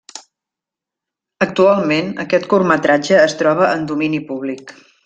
[1.47, 4.79] Actualment aquest curtmetratge es troba en Domini públic.